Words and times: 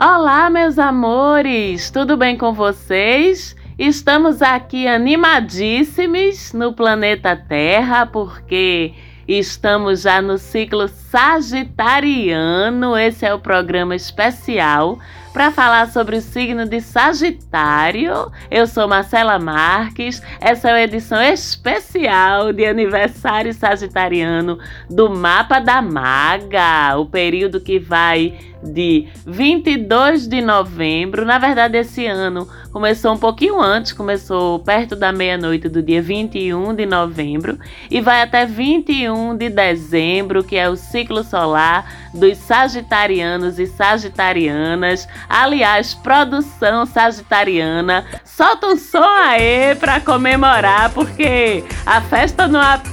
Olá, 0.00 0.48
meus 0.48 0.78
amores! 0.78 1.90
Tudo 1.90 2.16
bem 2.16 2.38
com 2.38 2.52
vocês? 2.52 3.56
Estamos 3.76 4.40
aqui 4.40 4.86
animadíssimos 4.86 6.52
no 6.52 6.72
planeta 6.72 7.34
Terra 7.34 8.06
porque 8.06 8.94
estamos 9.26 10.02
já 10.02 10.22
no 10.22 10.38
ciclo 10.38 10.86
Sagitariano. 10.86 12.96
Esse 12.96 13.26
é 13.26 13.34
o 13.34 13.40
programa 13.40 13.96
especial 13.96 15.00
para 15.32 15.50
falar 15.50 15.88
sobre 15.88 16.16
o 16.16 16.20
signo 16.20 16.64
de 16.64 16.80
Sagitário. 16.80 18.32
Eu 18.50 18.66
sou 18.66 18.88
Marcela 18.88 19.38
Marques. 19.38 20.22
Essa 20.40 20.70
é 20.70 20.74
a 20.74 20.82
edição 20.82 21.20
especial 21.20 22.52
de 22.52 22.64
aniversário 22.64 23.52
sagitariano 23.52 24.58
do 24.88 25.10
Mapa 25.10 25.60
da 25.60 25.82
Maga, 25.82 26.98
o 26.98 27.06
período 27.06 27.60
que 27.60 27.78
vai 27.78 28.38
de 28.62 29.08
22 29.26 30.26
de 30.26 30.40
novembro. 30.40 31.24
Na 31.24 31.38
verdade, 31.38 31.78
esse 31.78 32.06
ano 32.06 32.48
começou 32.72 33.12
um 33.12 33.18
pouquinho 33.18 33.60
antes, 33.60 33.92
começou 33.92 34.58
perto 34.58 34.94
da 34.94 35.12
meia-noite 35.12 35.68
do 35.68 35.82
dia 35.82 36.02
21 36.02 36.74
de 36.74 36.86
novembro 36.86 37.58
e 37.90 38.00
vai 38.00 38.22
até 38.22 38.46
21 38.46 39.36
de 39.36 39.48
dezembro, 39.48 40.44
que 40.44 40.56
é 40.56 40.68
o 40.68 40.76
ciclo 40.76 41.22
solar 41.22 42.10
dos 42.14 42.36
sagitarianos 42.38 43.58
e 43.58 43.66
sagitarianas. 43.66 45.08
Aliás, 45.28 45.94
produção 45.94 46.86
sagitariana, 46.86 48.04
solta 48.24 48.66
um 48.66 48.76
som 48.76 48.98
aí 48.98 49.74
para 49.76 50.00
comemorar, 50.00 50.90
porque 50.92 51.64
a 51.86 52.00
festa 52.00 52.46
no 52.46 52.58
AP 52.58 52.92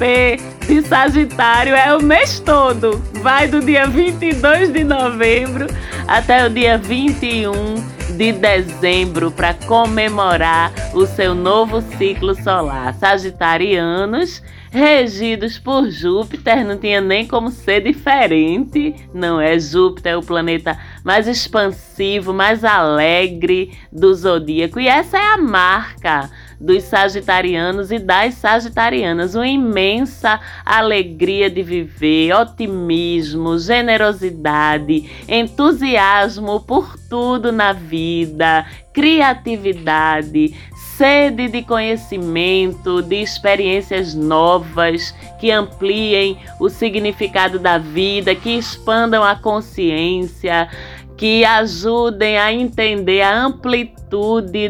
de 0.68 0.82
Sagitário 0.82 1.76
é 1.76 1.96
o 1.96 2.02
mês 2.02 2.40
todo. 2.40 3.15
Vai 3.26 3.48
do 3.48 3.60
dia 3.60 3.88
22 3.88 4.72
de 4.72 4.84
novembro 4.84 5.66
até 6.08 6.46
o 6.46 6.50
dia 6.52 6.78
21 6.78 7.52
de 8.16 8.32
dezembro 8.32 9.32
para 9.32 9.56
comemorar 9.56 10.72
o 10.94 11.08
seu 11.08 11.34
novo 11.34 11.82
ciclo 11.98 12.36
solar. 12.36 12.94
Sagitarianos 12.94 14.44
regidos 14.70 15.58
por 15.58 15.90
Júpiter, 15.90 16.64
não 16.64 16.78
tinha 16.78 17.02
nem 17.02 17.26
como 17.26 17.50
ser 17.50 17.82
diferente. 17.82 18.94
Não 19.12 19.42
é 19.42 19.58
Júpiter 19.58 20.14
é 20.14 20.18
o 20.18 20.22
planeta 20.22 20.78
mais 21.04 21.28
expansivo, 21.28 22.32
mais 22.32 22.64
alegre 22.64 23.72
do 23.92 24.14
zodíaco 24.14 24.80
e 24.80 24.88
essa 24.88 25.18
é 25.18 25.34
a 25.34 25.38
marca 25.38 26.30
dos 26.60 26.84
sagitarianos 26.84 27.92
e 27.92 28.00
das 28.00 28.36
sagitarianas, 28.36 29.36
uma 29.36 29.48
imensa 29.48 30.40
alegria 30.66 31.50
de 31.50 31.62
viver, 31.62 32.34
otimismo, 32.34 33.58
generosidade, 33.58 35.10
entusiasmo 35.28 36.60
por 36.62 36.98
tudo 37.10 37.52
na 37.52 37.74
vida, 37.74 38.66
criatividade, 38.94 40.56
sede 40.98 41.50
de 41.50 41.62
conhecimento, 41.62 43.02
de 43.02 43.22
experiências 43.22 44.16
novas 44.16 45.14
que 45.40 45.52
ampliem 45.52 46.38
o 46.60 46.70
significado 46.70 47.60
da 47.60 47.78
vida, 47.78 48.34
que 48.34 48.58
expandam 48.58 49.24
a 49.24 49.36
consciência, 49.36 50.70
que 51.18 51.44
ajudem 51.44 52.38
a 52.38 52.54
entender 52.54 53.22
a 53.22 53.46
amplitude 53.46 53.95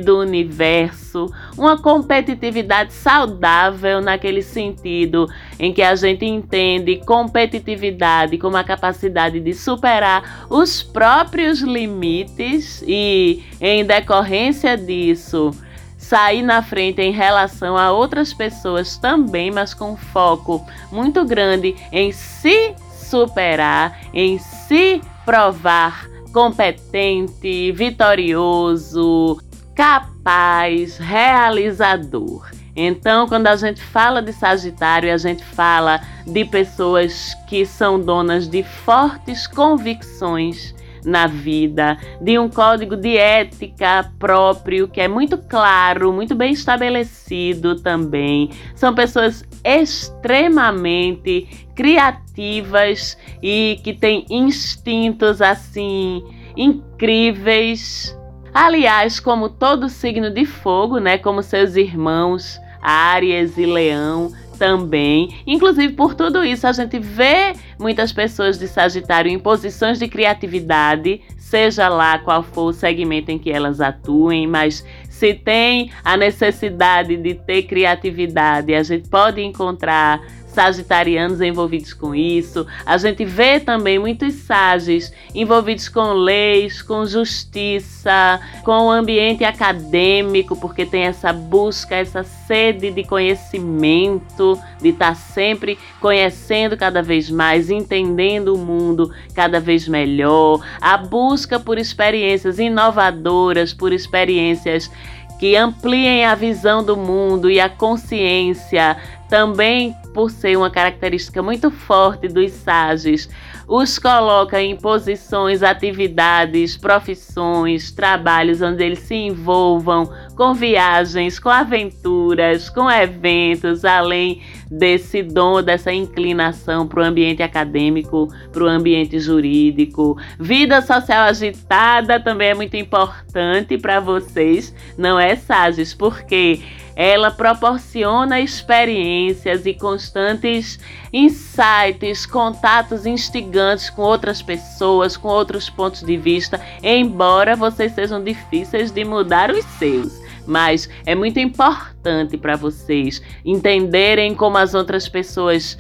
do 0.04 0.20
universo, 0.20 1.32
uma 1.58 1.78
competitividade 1.78 2.94
saudável 2.94 4.02
naquele 4.02 4.42
sentido 4.42 5.30
em 5.60 5.72
que 5.72 5.82
a 5.82 5.96
gente 5.96 6.26
entende 6.26 6.98
competitividade 7.06 8.38
como 8.38 8.58
a 8.58 8.64
capacidade 8.64 9.40
de 9.40 9.54
superar 9.54 10.48
os 10.50 10.82
próprios 10.82 11.62
limites 11.62 12.84
e, 12.88 13.44
em 13.62 13.86
decorrência 13.86 14.76
disso, 14.76 15.52
sair 15.98 16.42
na 16.42 16.62
frente 16.62 17.02
em 17.02 17.12
relação 17.12 17.78
a 17.78 17.92
outras 17.92 18.34
pessoas 18.34 18.98
também, 18.98 19.52
mas 19.52 19.74
com 19.74 19.96
foco 19.96 20.66
muito 20.92 21.24
grande 21.24 21.76
em 21.92 22.12
se 22.12 22.74
superar, 22.92 24.00
em 24.14 24.38
se 24.40 25.02
provar 25.24 26.15
competente, 26.36 27.72
vitorioso, 27.72 29.42
capaz, 29.74 30.98
realizador. 30.98 32.52
Então, 32.76 33.26
quando 33.26 33.48
a 33.48 33.56
gente 33.56 33.82
fala 33.82 34.22
de 34.22 34.34
Sagitário, 34.34 35.14
a 35.14 35.18
gente 35.18 35.46
fala 35.46 36.02
de 36.28 36.44
pessoas 36.44 37.34
que 37.48 37.66
são 37.66 37.98
donas 37.98 38.50
de 38.50 38.64
fortes 38.64 39.48
convicções 39.48 40.76
na 41.06 41.26
vida, 41.26 41.98
de 42.20 42.38
um 42.38 42.50
código 42.50 42.98
de 42.98 43.16
ética 43.16 44.12
próprio 44.20 44.90
que 44.90 45.00
é 45.00 45.08
muito 45.08 45.38
claro, 45.38 46.12
muito 46.12 46.36
bem 46.36 46.52
estabelecido 46.52 47.80
também. 47.80 48.50
São 48.76 48.94
pessoas 48.94 49.46
extremamente 49.66 51.48
criativas 51.76 53.18
e 53.42 53.80
que 53.84 53.94
têm 53.94 54.26
instintos 54.30 55.42
assim 55.42 56.24
incríveis. 56.56 58.16
Aliás, 58.54 59.20
como 59.20 59.50
todo 59.50 59.90
signo 59.90 60.30
de 60.30 60.46
fogo, 60.46 61.00
né, 61.00 61.18
como 61.18 61.42
seus 61.42 61.76
irmãos 61.76 62.62
Áries 62.82 63.58
e 63.58 63.66
Leão, 63.66 64.32
também. 64.56 65.30
Inclusive, 65.46 65.94
por 65.94 66.16
tudo 66.16 66.44
isso, 66.44 66.66
a 66.66 66.72
gente 66.72 66.98
vê 67.00 67.54
muitas 67.80 68.12
pessoas 68.12 68.58
de 68.58 68.68
Sagitário 68.68 69.30
em 69.30 69.38
posições 69.38 70.00
de 70.00 70.08
criatividade, 70.08 71.22
seja 71.38 71.88
lá 71.88 72.18
qual 72.20 72.42
for 72.42 72.66
o 72.66 72.74
segmento 72.74 73.32
em 73.32 73.38
que 73.38 73.52
elas 73.52 73.80
atuem, 73.80 74.48
mas 74.48 74.86
se 75.16 75.34
tem 75.34 75.92
a 76.04 76.18
necessidade 76.18 77.16
de 77.16 77.36
ter 77.36 77.64
criatividade, 77.64 78.76
a 78.76 78.84
gente 78.84 79.08
pode 79.08 79.42
encontrar 79.42 80.22
sagitarianos 80.56 81.42
envolvidos 81.42 81.94
com 81.94 82.16
isso. 82.16 82.66
A 82.86 82.98
gente 82.98 83.26
vê 83.26 83.60
também 83.60 84.00
muitos 84.00 84.34
sages 84.36 85.12
envolvidos 85.34 85.90
com 85.90 86.14
leis, 86.14 86.82
com 86.82 87.06
justiça, 87.06 88.40
com 88.64 88.88
o 88.88 88.92
ambiente 88.92 89.44
acadêmico, 89.44 90.56
porque 90.56 90.86
tem 90.86 91.04
essa 91.04 91.34
busca, 91.34 91.96
essa 91.96 92.24
sede 92.24 92.90
de 92.90 93.04
conhecimento, 93.04 94.58
de 94.82 94.90
estar 94.90 95.10
tá 95.10 95.16
sempre 95.16 95.78
conhecendo 96.00 96.78
cada 96.78 97.02
vez 97.02 97.30
mais, 97.30 97.70
entendendo 97.70 98.56
o 98.56 98.58
mundo 98.58 99.14
cada 99.34 99.60
vez 99.60 99.88
melhor, 99.88 100.66
a 100.80 100.98
busca 100.98 101.60
por 101.60 101.78
experiências 101.78 102.60
inovadoras, 102.60 103.74
por 103.74 103.92
experiências 103.92 104.90
que 105.38 105.56
ampliem 105.56 106.26
a 106.26 106.34
visão 106.34 106.84
do 106.84 106.96
mundo 106.96 107.50
e 107.50 107.60
a 107.60 107.70
consciência, 107.70 108.98
também 109.30 109.96
por 110.14 110.30
ser 110.30 110.58
uma 110.58 110.70
característica 110.70 111.44
muito 111.44 111.70
forte 111.70 112.28
dos 112.28 112.52
sages, 112.52 113.30
os 113.68 113.98
coloca 113.98 114.62
em 114.62 114.76
posições, 114.76 115.64
atividades, 115.64 116.78
profissões, 116.78 117.92
trabalhos 117.92 118.62
onde 118.62 118.84
eles 118.84 119.00
se 119.00 119.16
envolvam 119.16 120.10
com 120.36 120.54
viagens, 120.54 121.40
com 121.40 121.50
aventuras, 121.50 122.70
com 122.70 122.90
eventos, 122.90 123.84
além 123.84 124.42
desse 124.70 125.24
dom, 125.24 125.62
dessa 125.64 125.92
inclinação 125.92 126.88
para 126.88 127.02
o 127.02 127.06
ambiente 127.06 127.42
acadêmico, 127.42 128.28
para 128.52 128.64
o 128.64 128.68
ambiente 128.68 129.20
jurídico. 129.20 130.18
Vida 130.40 130.82
social 130.82 131.24
agitada 131.24 132.20
também 132.20 132.50
é 132.50 132.54
muito 132.54 132.78
importante 132.78 133.78
para 133.78 134.00
vocês, 134.00 134.74
não 134.98 135.20
é, 135.20 135.36
Sages? 135.36 135.94
Porque 135.94 136.62
ela 136.96 137.30
proporciona 137.30 138.40
experiências 138.40 139.66
e 139.66 139.74
constantes 139.74 140.80
insights, 141.12 142.26
contatos 142.26 143.06
instigantes 143.06 143.90
com 143.90 144.02
outras 144.02 144.42
pessoas, 144.42 145.18
com 145.18 145.28
outros 145.28 145.70
pontos 145.70 146.02
de 146.02 146.16
vista, 146.16 146.62
embora 146.82 147.56
vocês 147.56 147.92
sejam 147.94 148.24
difíceis 148.24 148.92
de 148.92 149.04
mudar 149.04 149.52
os 149.52 149.66
seus. 149.78 150.14
Mas 150.48 150.88
é 151.06 151.16
muito 151.16 151.40
importante 151.40 152.38
para 152.38 152.56
vocês 152.56 153.22
entenderem 153.44 154.36
como 154.36 154.58
as 154.58 154.74
outras 154.74 155.10
pessoas 155.10 155.78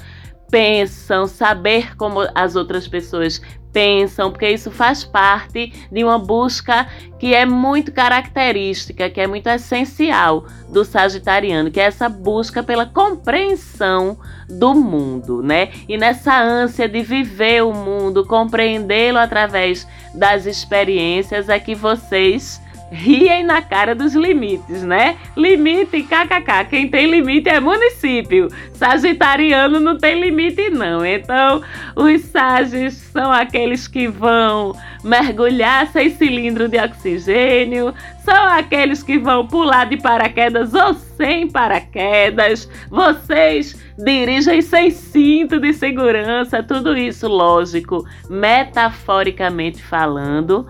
pensam, 0.55 1.27
saber 1.27 1.97
como 1.97 2.21
as 2.33 2.55
outras 2.55 2.87
pessoas 2.87 3.41
pensam, 3.73 4.31
porque 4.31 4.49
isso 4.49 4.71
faz 4.71 5.03
parte 5.03 5.73
de 5.91 6.01
uma 6.01 6.17
busca 6.17 6.87
que 7.19 7.35
é 7.35 7.45
muito 7.45 7.91
característica, 7.91 9.09
que 9.09 9.19
é 9.19 9.27
muito 9.27 9.47
essencial 9.47 10.45
do 10.69 10.85
sagitariano, 10.85 11.69
que 11.69 11.77
é 11.77 11.83
essa 11.83 12.07
busca 12.07 12.63
pela 12.63 12.85
compreensão 12.85 14.17
do 14.47 14.73
mundo, 14.73 15.43
né? 15.43 15.71
E 15.89 15.97
nessa 15.97 16.41
ânsia 16.41 16.87
de 16.87 17.01
viver 17.01 17.61
o 17.61 17.73
mundo, 17.73 18.25
compreendê-lo 18.25 19.17
através 19.17 19.85
das 20.13 20.45
experiências 20.45 21.49
é 21.49 21.59
que 21.59 21.75
vocês 21.75 22.61
riem 22.95 23.43
na 23.43 23.61
cara 23.61 23.93
dos 23.93 24.15
limites, 24.15 24.81
né? 24.83 25.17
Limite, 25.35 26.01
kkk. 26.03 26.69
Quem 26.69 26.87
tem 26.87 27.09
limite 27.11 27.49
é 27.49 27.59
município. 27.59 28.47
Sagitariano 28.73 29.79
não 29.79 29.97
tem 29.97 30.19
limite, 30.19 30.69
não. 30.69 31.05
Então, 31.05 31.61
os 31.95 32.21
Sages 32.21 32.93
são 32.93 33.31
aqueles 33.31 33.87
que 33.87 34.07
vão 34.07 34.75
mergulhar 35.03 35.87
sem 35.87 36.09
cilindro 36.09 36.67
de 36.67 36.79
oxigênio, 36.79 37.93
são 38.23 38.45
aqueles 38.45 39.03
que 39.03 39.19
vão 39.19 39.45
pular 39.45 39.85
de 39.85 39.97
paraquedas 39.97 40.73
ou 40.73 40.95
sem 40.95 41.47
paraquedas. 41.47 42.67
Vocês 42.89 43.79
dirigem 43.97 44.61
sem 44.63 44.89
cinto 44.89 45.59
de 45.59 45.73
segurança, 45.73 46.63
tudo 46.63 46.97
isso, 46.97 47.27
lógico, 47.27 48.03
metaforicamente 48.27 49.83
falando 49.83 50.67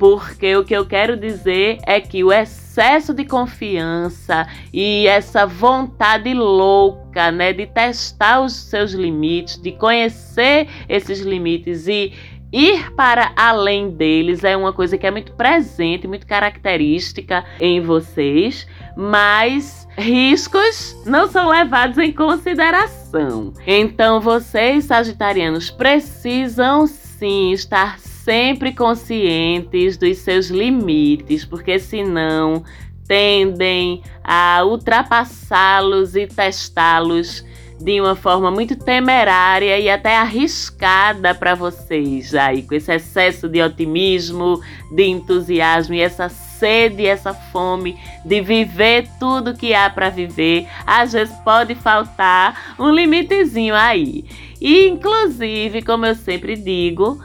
porque 0.00 0.56
o 0.56 0.64
que 0.64 0.72
eu 0.72 0.86
quero 0.86 1.14
dizer 1.14 1.76
é 1.86 2.00
que 2.00 2.24
o 2.24 2.32
excesso 2.32 3.12
de 3.12 3.22
confiança 3.22 4.48
e 4.72 5.06
essa 5.06 5.44
vontade 5.44 6.32
louca, 6.32 7.30
né, 7.30 7.52
de 7.52 7.66
testar 7.66 8.40
os 8.40 8.54
seus 8.54 8.92
limites, 8.92 9.60
de 9.60 9.72
conhecer 9.72 10.68
esses 10.88 11.20
limites 11.20 11.86
e 11.86 12.14
ir 12.50 12.90
para 12.92 13.30
além 13.36 13.90
deles 13.90 14.42
é 14.42 14.56
uma 14.56 14.72
coisa 14.72 14.96
que 14.96 15.06
é 15.06 15.10
muito 15.10 15.32
presente, 15.32 16.08
muito 16.08 16.26
característica 16.26 17.44
em 17.60 17.82
vocês, 17.82 18.66
mas 18.96 19.86
riscos 19.98 20.96
não 21.04 21.28
são 21.28 21.50
levados 21.50 21.98
em 21.98 22.10
consideração. 22.10 23.52
Então 23.66 24.18
vocês, 24.18 24.86
sagitarianos, 24.86 25.68
precisam 25.68 26.86
sim 26.86 27.52
estar 27.52 27.98
sempre 28.30 28.72
conscientes 28.72 29.96
dos 29.96 30.18
seus 30.18 30.50
limites, 30.50 31.44
porque 31.44 31.80
senão 31.80 32.62
tendem 33.04 34.02
a 34.22 34.62
ultrapassá-los 34.64 36.14
e 36.14 36.28
testá-los 36.28 37.44
de 37.80 38.00
uma 38.00 38.14
forma 38.14 38.48
muito 38.48 38.76
temerária 38.76 39.80
e 39.80 39.90
até 39.90 40.16
arriscada 40.16 41.34
para 41.34 41.56
vocês 41.56 42.32
aí, 42.32 42.62
com 42.62 42.76
esse 42.76 42.92
excesso 42.92 43.48
de 43.48 43.60
otimismo, 43.60 44.60
de 44.92 45.06
entusiasmo 45.06 45.94
e 45.94 46.00
essa 46.00 46.28
sede, 46.28 47.06
essa 47.06 47.34
fome 47.34 47.98
de 48.24 48.40
viver 48.40 49.08
tudo 49.18 49.56
que 49.56 49.74
há 49.74 49.90
para 49.90 50.08
viver. 50.08 50.68
Às 50.86 51.14
vezes 51.14 51.34
pode 51.38 51.74
faltar 51.74 52.76
um 52.78 52.92
limitezinho 52.92 53.74
aí. 53.74 54.24
E 54.60 54.86
inclusive, 54.86 55.82
como 55.82 56.06
eu 56.06 56.14
sempre 56.14 56.54
digo, 56.54 57.18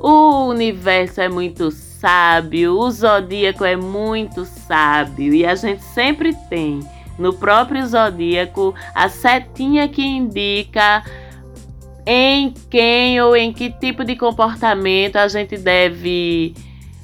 o 0.00 0.46
universo 0.48 1.20
é 1.20 1.28
muito 1.28 1.70
sábio, 1.70 2.78
o 2.78 2.90
zodíaco 2.90 3.64
é 3.64 3.76
muito 3.76 4.44
sábio 4.44 5.34
e 5.34 5.46
a 5.46 5.54
gente 5.54 5.82
sempre 5.82 6.34
tem 6.48 6.80
no 7.18 7.32
próprio 7.32 7.86
zodíaco 7.86 8.74
a 8.94 9.08
setinha 9.08 9.88
que 9.88 10.02
indica 10.02 11.02
em 12.06 12.52
quem 12.70 13.20
ou 13.20 13.34
em 13.34 13.52
que 13.52 13.70
tipo 13.70 14.04
de 14.04 14.14
comportamento 14.14 15.16
a 15.16 15.26
gente 15.26 15.56
deve 15.56 16.54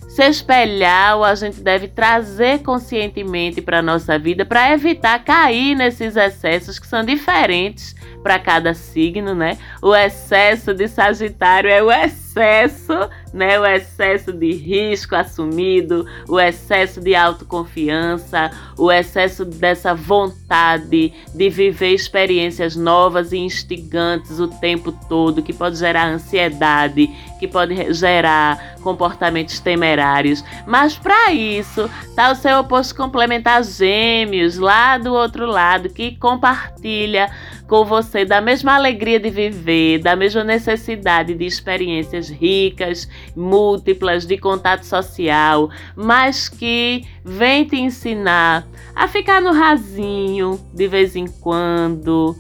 se 0.09 0.29
espelhar 0.29 1.17
ou 1.17 1.25
a 1.25 1.35
gente 1.35 1.61
deve 1.61 1.89
trazer 1.89 2.63
conscientemente 2.63 3.63
para 3.63 3.79
a 3.79 3.83
nossa 3.83 4.19
vida 4.19 4.45
para 4.45 4.71
evitar 4.73 5.25
cair 5.25 5.75
nesses 5.75 6.15
excessos 6.17 6.79
que 6.79 6.87
são 6.87 7.03
diferentes 7.03 7.97
para 8.23 8.39
cada 8.39 8.75
signo, 8.75 9.35
né? 9.35 9.57
O 9.81 9.97
excesso 9.97 10.75
de 10.75 10.87
Sagitário 10.87 11.71
é 11.71 11.83
o 11.83 11.91
excesso, 12.33 13.11
né? 13.33 13.61
O 13.61 13.67
excesso 13.67 14.33
de 14.33 14.53
risco 14.53 15.15
assumido, 15.15 16.07
o 16.29 16.41
excesso 16.41 17.01
de 17.01 17.15
autoconfiança, 17.15 18.51
o 18.79 18.91
excesso 18.91 19.45
dessa 19.45 19.95
vontade 19.95 21.13
de 21.35 21.51
viver 21.51 21.95
experiências 21.95 22.75
novas 22.75 23.33
e 23.33 23.39
instigantes 23.39 24.41
o 24.41 24.49
tempo 24.49 24.93
todo, 25.09 25.43
que 25.43 25.53
pode 25.53 25.77
gerar 25.77 26.07
ansiedade, 26.07 27.09
que 27.39 27.47
pode 27.47 27.93
gerar 27.93 28.77
comportamentos 28.83 29.61
temerários. 29.61 30.43
Mas 30.67 30.97
para 30.97 31.33
isso, 31.33 31.89
tá 32.17 32.33
o 32.33 32.35
seu 32.35 32.59
oposto 32.59 32.95
complementar 32.95 33.63
Gêmeos 33.63 34.59
lá 34.59 34.99
do 34.99 35.13
outro 35.13 35.47
lado 35.47 35.89
que 35.89 36.17
compartilha 36.17 37.31
com 37.67 37.85
você 37.85 38.25
da 38.25 38.41
mesma 38.41 38.75
alegria 38.75 39.19
de 39.19 39.31
viver, 39.31 39.99
da 39.99 40.15
mesma 40.15 40.45
necessidade 40.45 41.35
de 41.35 41.45
experiências 41.45 42.29
ricas, 42.29 43.09
múltiplas, 43.35 44.27
de 44.27 44.37
contato 44.37 44.85
social, 44.85 45.71
mas 45.97 46.49
que 46.49 47.05
vem 47.25 47.65
te 47.65 47.77
ensinar 47.77 48.67
a 48.95 49.09
ficar 49.09 49.41
no 49.41 49.53
rasinho 49.53 50.61
de 50.73 50.87
vez 50.87 51.17
em 51.17 51.27
quando, 51.27 52.37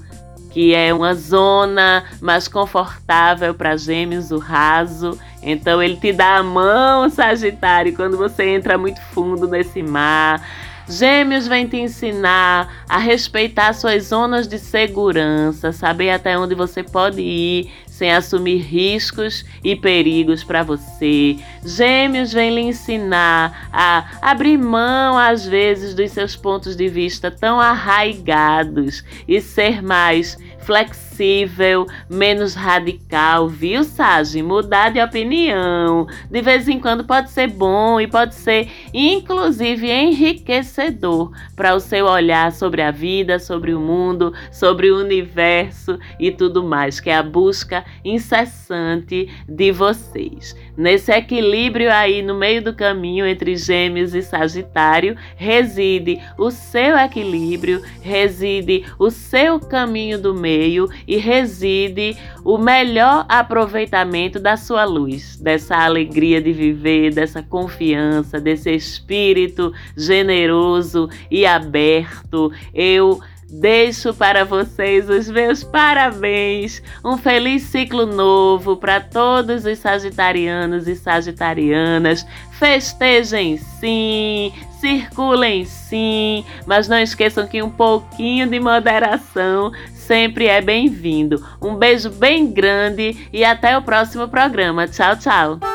que 0.50 0.74
é 0.74 0.92
uma 0.92 1.14
zona 1.14 2.04
mais 2.20 2.46
confortável 2.46 3.54
para 3.54 3.76
gêmeos, 3.76 4.30
o 4.30 4.38
raso. 4.38 5.18
Então 5.42 5.82
ele 5.82 5.96
te 5.96 6.12
dá 6.12 6.36
a 6.36 6.42
mão, 6.42 7.08
Sagitário, 7.08 7.96
quando 7.96 8.16
você 8.16 8.44
entra 8.44 8.76
muito 8.76 9.00
fundo 9.12 9.48
nesse 9.48 9.82
mar 9.82 10.46
Gêmeos 10.88 11.46
vem 11.46 11.66
te 11.66 11.76
ensinar 11.76 12.84
a 12.88 12.98
respeitar 12.98 13.72
suas 13.72 14.04
zonas 14.04 14.48
de 14.48 14.58
segurança, 14.58 15.72
saber 15.72 16.10
até 16.10 16.38
onde 16.38 16.54
você 16.54 16.82
pode 16.82 17.20
ir 17.20 17.70
sem 17.86 18.10
assumir 18.10 18.58
riscos 18.58 19.44
e 19.62 19.76
perigos 19.76 20.42
para 20.42 20.62
você. 20.62 21.36
Gêmeos 21.64 22.32
vem 22.32 22.52
lhe 22.52 22.60
ensinar 22.62 23.68
a 23.72 24.04
abrir 24.20 24.58
mão 24.58 25.16
às 25.16 25.46
vezes 25.46 25.94
dos 25.94 26.10
seus 26.10 26.34
pontos 26.34 26.74
de 26.74 26.88
vista 26.88 27.30
tão 27.30 27.60
arraigados 27.60 29.04
e 29.28 29.40
ser 29.40 29.82
mais 29.82 30.36
flexível, 30.62 31.86
menos 32.08 32.54
radical, 32.54 33.48
viu, 33.48 33.84
Sage? 33.84 34.42
Mudar 34.42 34.90
de 34.90 35.00
opinião. 35.00 36.06
De 36.30 36.40
vez 36.40 36.68
em 36.68 36.78
quando 36.78 37.04
pode 37.04 37.30
ser 37.30 37.48
bom 37.48 38.00
e 38.00 38.06
pode 38.06 38.34
ser, 38.34 38.68
inclusive, 38.94 39.90
enriquecedor 39.90 41.32
para 41.56 41.74
o 41.74 41.80
seu 41.80 42.06
olhar 42.06 42.52
sobre 42.52 42.80
a 42.80 42.90
vida, 42.90 43.38
sobre 43.38 43.74
o 43.74 43.80
mundo, 43.80 44.32
sobre 44.50 44.90
o 44.90 45.00
universo 45.00 45.98
e 46.18 46.30
tudo 46.30 46.62
mais, 46.62 47.00
que 47.00 47.10
é 47.10 47.16
a 47.16 47.22
busca 47.22 47.84
incessante 48.04 49.28
de 49.48 49.72
vocês. 49.72 50.56
Nesse 50.76 51.12
equilíbrio 51.12 51.90
aí 51.92 52.22
no 52.22 52.34
meio 52.34 52.62
do 52.62 52.74
caminho 52.74 53.26
entre 53.26 53.56
Gêmeos 53.56 54.14
e 54.14 54.22
Sagitário, 54.22 55.16
reside 55.36 56.20
o 56.38 56.50
seu 56.50 56.96
equilíbrio, 56.96 57.82
reside 58.00 58.84
o 58.98 59.10
seu 59.10 59.58
caminho 59.60 60.18
do 60.18 60.32
meio 60.34 60.51
meio 60.52 60.88
e 61.06 61.16
reside 61.16 62.16
o 62.44 62.58
melhor 62.58 63.24
aproveitamento 63.28 64.38
da 64.38 64.56
sua 64.56 64.84
luz, 64.84 65.36
dessa 65.36 65.76
alegria 65.76 66.40
de 66.40 66.52
viver, 66.52 67.14
dessa 67.14 67.42
confiança, 67.42 68.38
desse 68.38 68.70
espírito 68.70 69.72
generoso 69.96 71.08
e 71.30 71.46
aberto. 71.46 72.52
Eu 72.74 73.20
Deixo 73.54 74.14
para 74.14 74.46
vocês 74.46 75.10
os 75.10 75.28
meus 75.28 75.62
parabéns. 75.62 76.82
Um 77.04 77.18
feliz 77.18 77.64
ciclo 77.64 78.06
novo 78.06 78.78
para 78.78 78.98
todos 78.98 79.66
os 79.66 79.78
sagitarianos 79.78 80.88
e 80.88 80.96
sagitarianas. 80.96 82.24
Festejem 82.52 83.58
sim, 83.58 84.54
circulem 84.80 85.66
sim, 85.66 86.46
mas 86.66 86.88
não 86.88 86.98
esqueçam 86.98 87.46
que 87.46 87.62
um 87.62 87.68
pouquinho 87.68 88.48
de 88.48 88.58
moderação 88.58 89.70
sempre 90.06 90.46
é 90.46 90.60
bem-vindo. 90.60 91.44
Um 91.60 91.76
beijo 91.76 92.10
bem 92.10 92.50
grande 92.50 93.28
e 93.32 93.44
até 93.44 93.76
o 93.76 93.82
próximo 93.82 94.28
programa. 94.28 94.86
Tchau, 94.86 95.16
tchau. 95.16 95.71